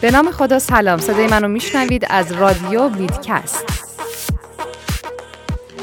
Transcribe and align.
به 0.00 0.10
نام 0.10 0.30
خدا 0.30 0.58
سلام. 0.58 0.98
صدای 0.98 1.26
منو 1.26 1.48
میشنوید 1.48 2.06
از 2.10 2.32
رادیو 2.32 2.88
ویدکست. 2.88 3.64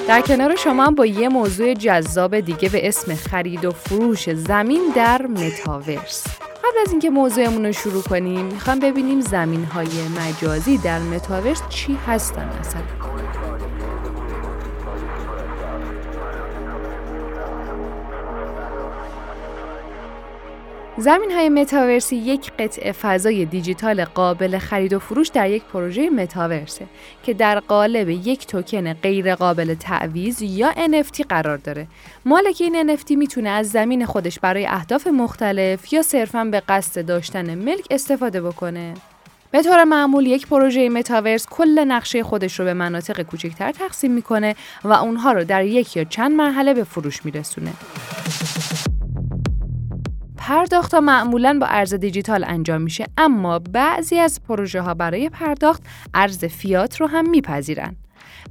در 0.08 0.22
کنار 0.22 0.56
شما 0.56 0.86
هم 0.86 0.96
با 0.96 1.06
یه 1.06 1.30
موضوع 1.30 1.74
جذاب 1.74 2.40
دیگه 2.40 2.70
به 2.70 2.88
اسم 2.88 3.16
خرید 3.16 3.66
و 3.66 3.72
فروش 3.72 4.30
زمین 4.30 4.82
در 4.96 5.22
متاورس. 5.22 6.28
قبل 6.60 6.78
از 6.86 6.92
اینکه 6.92 7.10
موضوعمون 7.10 7.65
رو 7.65 7.71
شروع 7.71 8.03
کنیم 8.03 8.46
می‌خوام 8.46 8.79
ببینیم 8.79 9.21
زمین 9.21 9.63
های 9.63 9.87
مجازی 10.19 10.78
در 10.78 10.99
متاورس 10.99 11.62
چی 11.69 11.97
هستن 12.07 12.49
اصلا؟ 12.60 12.99
زمین 21.00 21.31
های 21.31 21.50
متاورسی 21.50 22.16
یک 22.16 22.52
قطع 22.59 22.91
فضای 22.91 23.46
دیجیتال 23.46 24.05
قابل 24.05 24.58
خرید 24.58 24.94
و 24.94 25.00
فروش 25.00 25.28
در 25.28 25.50
یک 25.50 25.64
پروژه 25.64 26.10
متاورسه 26.10 26.86
که 27.23 27.34
در 27.34 27.60
قالب 27.60 28.10
یک 28.10 28.48
توکن 28.48 28.94
غیر 28.94 29.36
قابل 29.36 29.73
تعویض 29.73 30.42
یا 30.42 30.72
NFT 30.72 31.22
قرار 31.30 31.58
داره. 31.58 31.88
مالک 32.26 32.58
این 32.59 32.96
NFT 32.96 33.12
می‌تونه 33.12 33.50
از 33.50 33.70
زمین 33.72 34.06
خودش 34.06 34.40
برای 34.40 34.66
اهداف 34.66 35.08
مختلف 35.08 35.94
یا 35.94 36.02
صرفا 36.02 36.44
به 36.44 36.59
قصد 36.59 37.06
داشتن 37.06 37.56
ملک 37.56 37.86
استفاده 37.92 38.42
بکنه. 38.42 38.94
به 39.52 39.62
طور 39.64 39.84
معمول 39.84 40.26
یک 40.26 40.48
پروژه 40.48 40.90
متاورس 40.90 41.45
کل 41.50 41.80
نقشه 41.80 42.23
خودش 42.23 42.59
رو 42.59 42.66
به 42.66 42.73
مناطق 42.73 43.22
کوچکتر 43.22 43.72
تقسیم 43.72 44.12
می‌کنه 44.12 44.56
و 44.84 44.94
اونها 44.94 45.31
رو 45.31 45.44
در 45.44 45.66
یک 45.66 45.98
یا 45.98 46.04
چند 46.04 46.31
مرحله 46.31 46.73
به 46.73 46.84
فروش 46.84 47.26
میرسونه. 47.26 47.72
پرداخت 50.49 50.94
ها 50.94 50.99
معمولا 50.99 51.58
با 51.62 51.67
ارز 51.67 51.94
دیجیتال 51.94 52.44
انجام 52.48 52.81
میشه 52.81 53.05
اما 53.17 53.59
بعضی 53.59 54.20
از 54.20 54.44
پروژه 54.48 54.81
ها 54.81 54.94
برای 54.94 55.30
پرداخت 55.30 55.83
ارز 56.14 56.45
فیات 56.45 57.02
رو 57.02 57.08
هم 57.08 57.30
میپذیرن. 57.30 57.95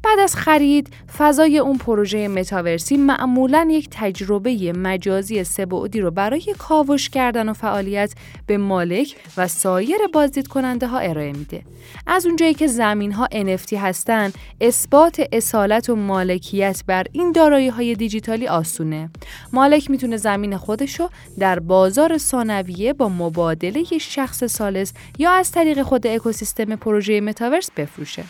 بعد 0.02 0.18
از 0.18 0.36
خرید 0.36 0.90
فضای 1.18 1.58
اون 1.58 1.78
پروژه 1.78 2.28
متاورسی 2.28 2.96
معمولا 2.96 3.68
یک 3.70 3.88
تجربه 3.90 4.72
مجازی 4.72 5.44
سبعدی 5.44 6.00
رو 6.00 6.10
برای 6.10 6.54
کاوش 6.58 7.08
کردن 7.08 7.48
و 7.48 7.52
فعالیت 7.52 8.14
به 8.46 8.58
مالک 8.58 9.16
و 9.36 9.48
سایر 9.48 9.98
بازدید 10.12 10.48
کننده 10.48 10.86
ها 10.86 10.98
ارائه 10.98 11.32
میده. 11.32 11.62
از 12.06 12.26
اونجایی 12.26 12.54
که 12.54 12.66
زمین 12.66 13.12
ها 13.12 13.28
NFT 13.32 13.72
هستن 13.72 14.32
اثبات 14.60 15.22
اصالت 15.32 15.90
و 15.90 15.96
مالکیت 15.96 16.82
بر 16.86 17.06
این 17.12 17.32
دارایی 17.32 17.68
های 17.68 17.94
دیجیتالی 17.94 18.48
آسونه. 18.48 19.10
مالک 19.52 19.90
می‌تونه 19.90 20.16
زمین 20.16 20.56
خودشو 20.56 21.08
در 21.38 21.58
بازار 21.58 22.18
ثانویه 22.18 22.92
با 22.92 23.08
مبادله 23.08 23.84
شخص 23.98 24.44
سالس 24.44 24.92
یا 25.18 25.30
از 25.30 25.50
طریق 25.50 25.82
خود 25.82 26.06
اکوسیستم 26.06 26.76
پروژه 26.76 27.20
متاورس 27.20 27.70
بفروشه. 27.76 28.24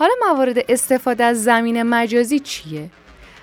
حالا 0.00 0.12
موارد 0.28 0.58
استفاده 0.68 1.24
از 1.24 1.44
زمین 1.44 1.82
مجازی 1.82 2.38
چیه؟ 2.40 2.90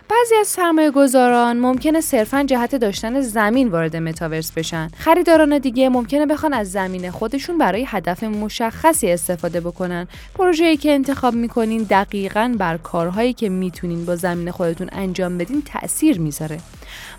بعضی 0.10 0.36
از 0.36 0.48
سرمایه 0.48 0.92
گذاران 0.92 1.58
ممکنه 1.58 2.02
صرفا 2.02 2.44
جهت 2.44 2.76
داشتن 2.76 3.22
زمین 3.22 3.68
وارد 3.68 3.96
متاورس 3.96 4.52
بشن. 4.52 4.90
خریداران 4.98 5.58
دیگه 5.58 5.90
ممکنه 5.90 6.26
بخوان 6.26 6.54
از 6.54 6.72
زمین 6.72 7.12
خودشون 7.12 7.58
برای 7.58 7.86
هدف 7.88 8.24
مشخصی 8.24 9.12
استفاده 9.12 9.62
بکنن. 9.62 10.08
پروژه‌ای 10.36 10.78
که 10.78 10.92
انتخاب 10.92 11.34
می‌کنین 11.34 11.84
دقیقا 11.84 12.56
بر 12.60 12.78
کارهایی 12.78 13.34
که 13.34 13.50
می‌تونین 13.50 14.06
با 14.06 14.16
زمین 14.16 14.52
خودتون 14.52 14.90
انجام 14.92 15.38
بدین 15.38 15.62
تاثیر 15.62 16.20
می‌ذاره. 16.20 16.60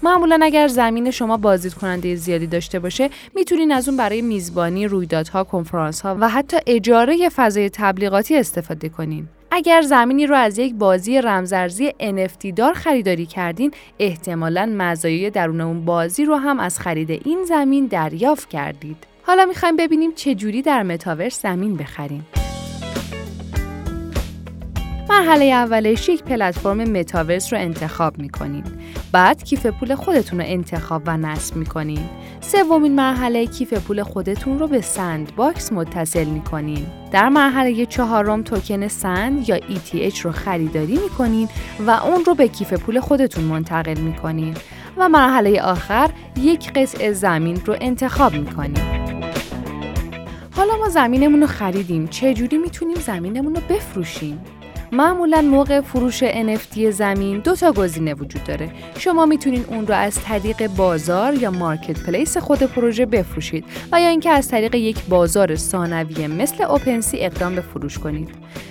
معمولا 0.03 0.39
اگر 0.43 0.69
زمین 0.69 1.11
شما 1.11 1.37
بازدید 1.37 1.75
کننده 1.75 2.15
زیادی 2.15 2.47
داشته 2.47 2.79
باشه 2.79 3.11
می‌تونین 3.35 3.73
از 3.73 3.89
اون 3.89 3.97
برای 3.97 4.23
میزبانی 4.23 4.87
رویدادها 4.87 5.45
کنفرانس 5.45 6.01
ها 6.01 6.17
و 6.21 6.29
حتی 6.29 6.57
اجاره 6.67 7.29
فضای 7.29 7.71
تبلیغاتی 7.71 8.37
استفاده 8.37 8.89
کنین 8.89 9.29
اگر 9.51 9.83
زمینی 9.83 10.27
رو 10.27 10.35
از 10.35 10.59
یک 10.59 10.75
بازی 10.75 11.21
رمزارزی 11.21 11.91
NFT 11.91 12.53
دار 12.57 12.73
خریداری 12.73 13.27
کردین 13.27 13.71
احتمالا 13.99 14.75
مزایای 14.77 15.31
درون 15.31 15.61
اون 15.61 15.85
بازی 15.85 16.25
رو 16.25 16.37
هم 16.37 16.61
از 16.61 16.79
خرید 16.79 17.11
این 17.11 17.45
زمین 17.45 17.87
دریافت 17.87 18.49
کردید. 18.49 19.07
حالا 19.23 19.47
می‌خوایم 19.47 19.77
ببینیم 19.77 20.13
چه 20.15 20.35
جوری 20.35 20.63
در 20.63 20.83
متاورس 20.83 21.43
زمین 21.43 21.77
بخریم. 21.77 22.27
مرحله 25.19 25.45
اولش 25.45 26.09
یک 26.09 26.23
پلتفرم 26.23 26.77
متاورس 26.77 27.53
رو 27.53 27.59
انتخاب 27.59 28.19
می‌کنین. 28.19 28.65
بعد 29.13 29.45
کیف 29.45 29.67
پول 29.67 29.95
خودتون 29.95 30.41
رو 30.41 30.45
انتخاب 30.49 31.03
و 31.07 31.17
نصب 31.17 31.57
می‌کنین. 31.57 32.09
سومین 32.41 32.95
مرحله 32.95 33.47
کیف 33.47 33.73
پول 33.73 34.03
خودتون 34.03 34.59
رو 34.59 34.69
به 34.69 34.81
Sandbox 34.81 35.73
متصل 35.73 36.25
می‌کنین. 36.25 36.87
در 37.13 37.29
مرحله 37.29 37.87
چهارم 37.87 38.43
توکن 38.43 38.89
SAND 38.89 39.49
یا 39.49 39.59
ETH 39.59 40.19
رو 40.19 40.33
خریداری 40.33 40.99
می‌کنین 41.03 41.49
و 41.87 41.91
اون 41.91 42.25
رو 42.25 42.35
به 42.35 42.49
کیف 42.49 42.73
پول 42.73 43.01
خودتون 43.01 43.45
منتقل 43.45 43.99
می‌کنین. 43.99 44.55
و 44.97 45.09
مرحله 45.09 45.63
آخر 45.63 46.11
یک 46.37 46.73
قطع 46.73 47.13
زمین 47.13 47.61
رو 47.65 47.77
انتخاب 47.81 48.33
می‌کنین. 48.33 48.79
حالا 50.57 50.77
ما 50.77 50.89
زمینمون 50.89 51.41
رو 51.41 51.47
خریدیم 51.47 52.07
چجوری 52.07 52.59
می‌تونیم 52.59 52.97
زمینمون 52.97 53.55
رو 53.55 53.61
بفروشیم؟ 53.69 54.41
معمولا 54.93 55.43
موقع 55.43 55.81
فروش 55.81 56.25
NFT 56.25 56.79
زمین 56.91 57.39
دو 57.39 57.55
تا 57.57 57.73
گزینه 57.73 58.15
وجود 58.15 58.45
داره. 58.45 58.71
شما 58.99 59.27
می‌تونین 59.27 59.65
اون 59.69 59.87
رو 59.87 59.95
از 59.95 60.21
طریق 60.25 60.67
بازار 60.67 61.35
یا 61.35 61.51
marketplace 61.51 62.37
خود 62.37 62.63
پروژه 62.63 63.07
بفروشید 63.07 63.65
و 63.93 64.01
یا 64.01 64.09
اینکه 64.09 64.31
از 64.31 64.49
طریق 64.49 64.75
یک 64.75 65.05
بازار 65.05 65.57
ثانویه 65.57 66.29
مثل 66.29 66.63
OpenSea 66.63 67.19
اقدام 67.21 67.55
به 67.55 67.61
فروش 67.61 67.99
کنید. 67.99 68.29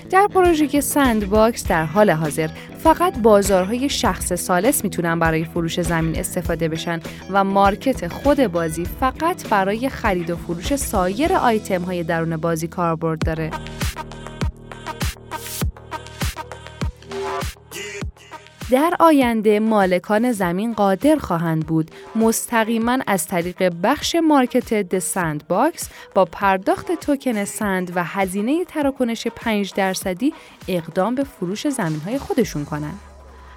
در 0.10 0.28
پروژه 0.34 0.82
Sandbox 0.82 1.68
در 1.68 1.86
حال 1.86 2.10
حاضر 2.10 2.50
فقط 2.84 3.20
بازارهای 3.20 3.90
شخص 3.90 4.34
ثالث 4.34 4.84
می‌تونن 4.84 5.20
برای 5.20 5.46
فروش 5.46 5.82
زمین 5.82 6.20
استفاده 6.20 6.68
بشن 6.68 7.00
و 7.32 7.44
market 7.44 8.08
خود 8.08 8.48
بازی 8.48 8.86
فقط 9.00 9.50
برای 9.50 9.90
خرید 9.90 10.30
و 10.30 10.36
فروش 10.36 10.76
سایر 10.76 11.34
آیتم 11.34 11.82
های 11.82 12.04
درون 12.04 12.38
بازی 12.38 12.68
کاربرد 12.68 13.20
داره. 13.20 13.52
در 18.72 18.94
آینده 19.00 19.60
مالکان 19.60 20.32
زمین 20.32 20.74
قادر 20.74 21.16
خواهند 21.16 21.68
بود 21.68 21.92
مستقیما 22.16 22.98
از 23.08 23.28
طریق 23.28 23.74
بخش 23.84 24.16
market 24.16 25.00
Sandbox 25.00 25.90
با 26.16 26.26
پرداخت 26.26 26.92
توکن 26.92 27.46
SAND 27.46 27.92
و 27.96 28.04
هزینه 28.04 28.66
تراکنش 28.66 29.28
5 29.28 29.74
درصدی 29.74 30.34
اقدام 30.68 31.16
به 31.16 31.24
فروش 31.24 31.68
زمین 31.68 32.00
های 32.00 32.18
خودشون 32.18 32.66
کنند. 32.66 33.00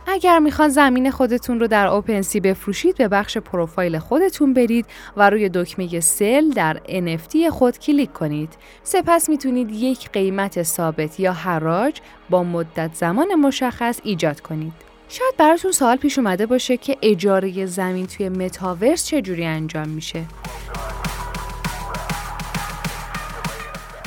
اگر 0.07 0.39
می‌خوان 0.39 0.69
زمین 0.69 1.11
خودتون 1.11 1.61
رو 1.61 1.67
در 1.67 1.87
OpenSea 1.87 2.41
بفروشید 2.41 2.97
به 2.97 3.09
بخش 3.09 3.39
پروفایل 3.39 3.99
خودتون 3.99 4.55
برید 4.55 4.87
و 5.17 5.31
روی 5.31 5.49
دکمه 5.49 6.01
sell 6.01 6.51
در 6.51 6.81
NFT 6.89 7.49
خود 7.51 7.79
کلیک 7.79 8.13
کنید. 8.13 8.53
سپس 8.83 9.29
می‌تونید 9.29 9.71
یک 9.71 10.11
قیمت 10.11 10.63
ثابت 10.63 11.21
یا 11.21 11.33
حراج 11.33 12.01
با 12.31 12.43
مدت 12.43 12.95
زمان 12.95 13.35
مشخص 13.35 14.01
ایجاد 14.05 14.41
کنید. 14.41 14.90
شاید 15.13 15.37
براتون 15.39 15.73
سوال 15.73 15.97
پیش 15.97 16.19
اومده 16.19 16.47
باشه 16.47 16.77
که 16.77 16.97
اجاره 17.03 17.67
زمین 17.67 18.07
توی 18.07 18.29
متاورس 18.29 19.07
چجوری 19.07 19.45
انجام 19.45 19.89
میشه. 19.89 20.25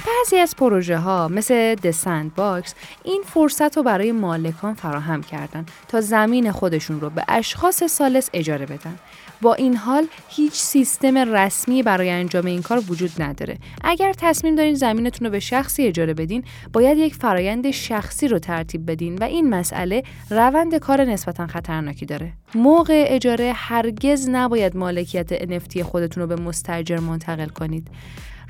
بعضی 0.07 0.37
از 0.37 0.55
پروژه 0.55 0.97
ها 0.97 1.27
مثل 1.27 1.75
The 1.75 2.35
Sandbox 2.35 2.75
این 3.03 3.23
فرصت 3.25 3.77
رو 3.77 3.83
برای 3.83 4.11
مالکان 4.11 4.73
فراهم 4.73 5.23
کردن 5.23 5.65
تا 5.87 6.01
زمین 6.01 6.51
خودشون 6.51 7.01
رو 7.01 7.09
به 7.09 7.23
اشخاص 7.27 7.83
سالس 7.83 8.29
اجاره 8.33 8.65
بدن. 8.65 8.95
با 9.41 9.53
این 9.53 9.77
حال 9.77 10.07
هیچ 10.29 10.53
سیستم 10.53 11.17
رسمی 11.17 11.83
برای 11.83 12.09
انجام 12.09 12.45
این 12.45 12.61
کار 12.61 12.83
وجود 12.87 13.11
نداره. 13.19 13.57
اگر 13.83 14.13
تصمیم 14.13 14.55
دارین 14.55 14.75
زمینتون 14.75 15.25
رو 15.25 15.31
به 15.31 15.39
شخصی 15.39 15.83
اجاره 15.83 16.13
بدین 16.13 16.43
باید 16.73 16.97
یک 16.97 17.15
فرایند 17.15 17.71
شخصی 17.71 18.27
رو 18.27 18.39
ترتیب 18.39 18.91
بدین 18.91 19.17
و 19.17 19.23
این 19.23 19.49
مسئله 19.49 20.03
روند 20.29 20.75
کار 20.75 21.03
نسبتا 21.03 21.47
خطرناکی 21.47 22.05
داره. 22.05 22.33
موقع 22.55 23.05
اجاره 23.07 23.53
هرگز 23.55 24.29
نباید 24.29 24.77
مالکیت 24.77 25.59
NFT 25.61 25.81
خودتون 25.81 26.23
رو 26.23 26.27
به 26.27 26.35
مستجر 26.35 26.99
منتقل 26.99 27.47
کنید. 27.47 27.87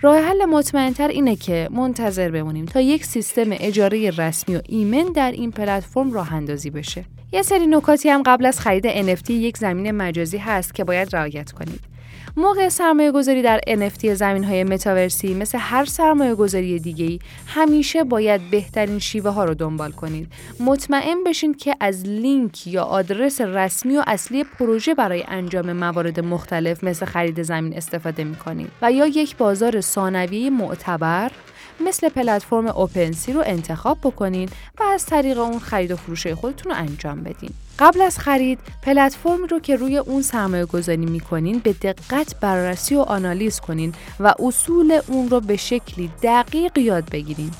راه 0.03 0.17
حل 0.17 0.45
مطمئنتر 0.45 1.07
اینه 1.07 1.35
که 1.35 1.69
منتظر 1.71 2.31
بمونیم 2.31 2.65
تا 2.65 2.81
یک 2.81 3.05
سیستم 3.05 3.47
اجاره 3.51 4.09
رسمی 4.09 4.55
و 4.55 4.61
ایمن 4.69 5.03
در 5.03 5.31
این 5.31 5.51
پلتفرم 5.51 6.11
راه 6.11 6.33
اندازی 6.33 6.69
بشه. 6.69 7.05
یه 7.31 7.41
سری 7.41 7.67
نکاتی 7.67 8.09
هم 8.09 8.23
قبل 8.25 8.45
از 8.45 8.59
خرید 8.59 8.87
NFT 8.89 9.29
یک 9.29 9.57
زمین 9.57 9.91
مجازی 9.91 10.37
هست 10.37 10.75
که 10.75 10.83
باید 10.83 11.15
رعایت 11.15 11.51
کنید. 11.51 11.92
موقع 12.37 12.69
سرمایه 12.69 13.11
گذاری 13.11 13.41
در 13.41 13.59
NFT 13.67 14.07
زمین 14.07 14.43
های 14.43 14.63
متاورسی 14.63 15.33
مثل 15.33 15.57
هر 15.61 15.85
سرمایه 15.85 16.35
گذاری 16.35 16.79
دیگه 16.79 17.19
همیشه 17.47 18.03
باید 18.03 18.41
بهترین 18.51 18.99
شیوه 18.99 19.29
ها 19.29 19.45
رو 19.45 19.53
دنبال 19.53 19.91
کنید. 19.91 20.31
مطمئن 20.59 21.23
بشین 21.23 21.53
که 21.53 21.75
از 21.79 22.03
لینک 22.05 22.67
یا 22.67 22.83
آدرس 22.83 23.41
رسمی 23.41 23.97
و 23.97 24.03
اصلی 24.07 24.43
پروژه 24.43 24.93
برای 24.93 25.23
انجام 25.27 25.73
موارد 25.73 26.19
مختلف 26.19 26.83
مثل 26.83 27.05
خرید 27.05 27.43
زمین 27.43 27.77
استفاده 27.77 28.23
می 28.23 28.35
کنید 28.35 28.69
و 28.81 28.91
یا 28.91 29.07
یک 29.07 29.37
بازار 29.37 29.81
ثانویه 29.81 30.49
معتبر 30.49 31.31
مثل 31.79 32.09
پلتفرم 32.09 32.67
اوپنسی 32.67 33.33
رو 33.33 33.43
انتخاب 33.45 33.97
بکنین 34.03 34.49
و 34.79 34.83
از 34.83 35.05
طریق 35.05 35.39
اون 35.39 35.59
خرید 35.59 35.91
و 35.91 35.95
فروش 35.95 36.27
خودتون 36.27 36.71
رو 36.71 36.77
انجام 36.77 37.23
بدین. 37.23 37.49
قبل 37.79 38.01
از 38.01 38.19
خرید 38.19 38.59
پلتفرمی 38.81 39.47
رو 39.47 39.59
که 39.59 39.75
روی 39.75 39.97
اون 39.97 40.21
سرمایه 40.21 40.65
گذاری 40.65 41.05
می‌کنین 41.05 41.59
به 41.59 41.73
دقت 41.73 42.39
بررسی 42.39 42.95
و 42.95 42.99
آنالیز 42.99 43.59
کنین 43.59 43.93
و 44.19 44.33
اصول 44.39 44.99
اون 45.07 45.29
رو 45.29 45.39
به 45.39 45.57
شکلی 45.57 46.11
دقیق 46.23 46.77
یاد 46.77 47.09
بگیرین. 47.09 47.51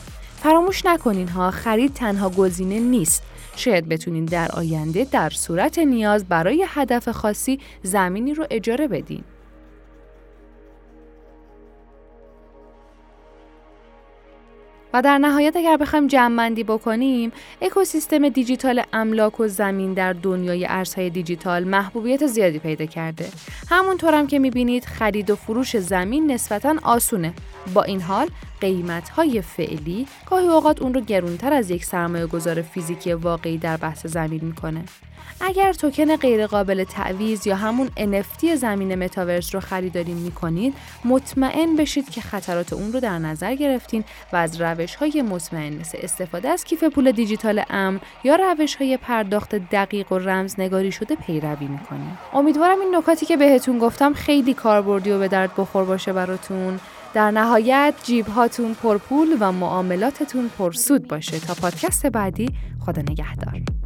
فراموش 0.44 0.86
نکنین 0.86 1.28
ها 1.28 1.52
خرید 1.52 1.94
تنها 1.94 2.30
گزینه 2.30 2.80
نیست. 2.80 3.24
شاید 3.56 3.90
بتونین 3.90 4.26
در 4.26 4.52
آینده 4.52 5.08
در 5.12 5.30
صورت 5.30 5.80
نیاز 5.80 6.26
برای 6.26 6.66
هدف 6.68 7.10
خاصی 7.10 7.60
زمینی 7.84 8.34
رو 8.34 8.48
اجاره 8.52 8.88
بدین. 8.88 9.24
و 14.94 15.02
در 15.02 15.18
نهایت 15.18 15.56
اگر 15.56 15.78
بخوایم 15.78 16.08
جمعبندی 16.08 16.64
بکنیم 16.64 17.32
اکوسیستم 17.62 18.30
دیجیتال 18.30 18.84
املاک 18.94 19.40
و 19.40 19.48
زمین 19.48 19.94
در 19.94 20.14
دنیای 20.14 20.66
ارزهای 20.70 21.10
دیجیتال 21.10 21.64
محبوبیت 21.64 22.28
زیادی 22.28 22.60
پیدا 22.60 22.86
کرده. 22.86 23.30
همونطور 23.70 24.14
هم 24.14 24.28
که 24.28 24.40
می‌بینید 24.40 24.86
خرید 24.86 25.30
و 25.30 25.36
فروش 25.36 25.78
زمین 25.78 26.32
نسبتا 26.32 26.76
آسونه. 26.84 27.34
با 27.74 27.84
این 27.84 28.02
حال 28.02 28.28
قیمت 28.64 29.10
های 29.10 29.42
فعلی 29.42 30.08
گاهی 30.30 30.48
اوقات 30.48 30.82
اون 30.82 30.94
رو 30.94 31.02
گرونتر 31.02 31.54
از 31.54 31.70
یک 31.70 31.86
سرمایه 31.86 32.26
گذار 32.26 32.62
فیزیکی 32.62 33.14
واقعی 33.14 33.58
در 33.58 33.78
بحث 33.78 34.06
زمین 34.06 34.40
می‌کنه. 34.44 34.84
اگر 35.42 35.74
توکن 35.74 36.16
غیرقابل 36.16 36.84
تعویز 36.84 37.48
یا 37.48 37.56
همون 37.56 37.90
NFT 37.98 38.56
زمین 38.56 38.96
متاورس 38.96 39.56
رو 39.56 39.62
خریداری 39.62 40.14
می‌کنید 40.14 40.74
مطمئن 41.06 41.76
بشید 41.76 42.10
که 42.10 42.22
خطرات 42.22 42.74
اون 42.74 42.94
رو 42.94 43.00
در 43.00 43.20
نظر 43.20 43.56
گرفتین 43.56 44.04
و 44.34 44.36
از 44.36 44.62
روش 44.62 44.96
های 44.96 45.22
مطمئن 45.22 45.74
مثل 45.74 45.98
استفاده 46.02 46.50
از 46.50 46.64
کیف 46.64 46.84
پول 46.84 47.12
دیجیتال 47.12 47.64
امن 47.70 48.00
یا 48.24 48.36
روش 48.36 48.76
های 48.76 48.98
پرداخت 48.98 49.56
دقیق 49.56 50.12
و 50.12 50.18
رمزنگاری 50.18 50.92
شده 50.92 51.16
پیروی 51.16 51.68
می‌کنید. 51.68 52.18
امیدوارم 52.34 52.80
این 52.80 52.96
نکاتی 52.96 53.26
که 53.26 53.38
بهتون 53.38 53.80
گفتم 53.80 54.14
خیلی 54.14 54.54
کاربردی 54.54 55.12
و 55.12 55.20
به 55.20 55.28
درد 55.28 55.52
بخور 55.58 55.86
باشه 55.86 56.14
براتون. 56.14 56.80
در 57.14 57.32
نهایت 57.32 57.94
جیب 58.04 58.28
هاتون 58.28 58.74
پرپول 58.74 59.38
و 59.40 59.52
معاملاتتون 59.52 60.50
پرسود 60.58 61.08
باشه. 61.08 61.40
تا 61.40 61.54
پادکست 61.54 62.06
بعدی 62.06 62.50
خدا 62.86 63.02
نگهدار. 63.02 63.83